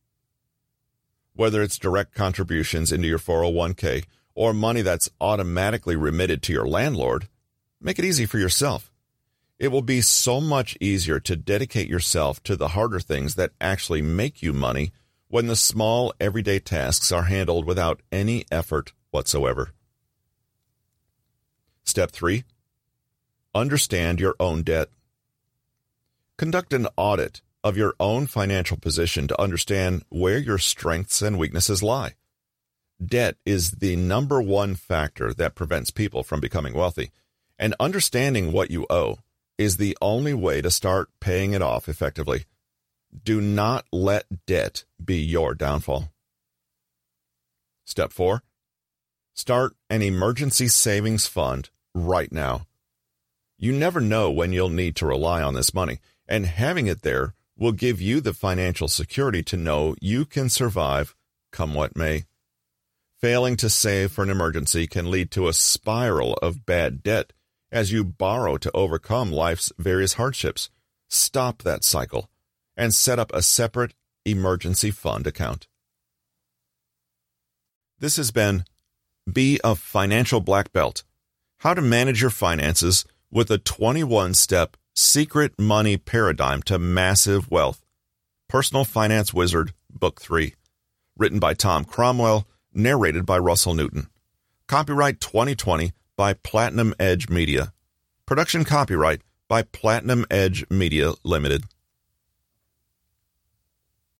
[1.36, 4.06] Whether it's direct contributions into your 401k
[4.36, 7.28] or money that's automatically remitted to your landlord,
[7.82, 8.93] make it easy for yourself.
[9.60, 14.02] It will be so much easier to dedicate yourself to the harder things that actually
[14.02, 14.92] make you money
[15.28, 19.72] when the small, everyday tasks are handled without any effort whatsoever.
[21.84, 22.44] Step 3.
[23.56, 24.90] Understand your own debt.
[26.38, 31.82] Conduct an audit of your own financial position to understand where your strengths and weaknesses
[31.82, 32.14] lie.
[33.04, 37.12] Debt is the number one factor that prevents people from becoming wealthy,
[37.58, 39.20] and understanding what you owe
[39.58, 42.46] is the only way to start paying it off effectively.
[43.24, 46.12] Do not let debt be your downfall.
[47.86, 48.42] Step 4.
[49.34, 52.66] Start an emergency savings fund right now.
[53.58, 57.34] You never know when you'll need to rely on this money, and having it there
[57.58, 61.16] will give you the financial security to know you can survive
[61.52, 62.26] come what may.
[63.22, 67.32] Failing to save for an emergency can lead to a spiral of bad debt
[67.74, 70.70] as you borrow to overcome life's various hardships.
[71.10, 72.30] Stop that cycle
[72.78, 73.94] and set up a separate
[74.26, 75.68] emergency fund account.
[78.00, 78.64] This has been
[79.32, 81.04] Be a Financial Black Belt
[81.60, 87.84] How to Manage Your Finances with a 21 Step Secret Money Paradigm to Massive Wealth.
[88.48, 90.54] Personal Finance Wizard, Book 3.
[91.18, 94.08] Written by Tom Cromwell, narrated by Russell Newton.
[94.68, 97.74] Copyright 2020 by Platinum Edge Media.
[98.26, 101.64] Production copyright by Platinum Edge Media Limited.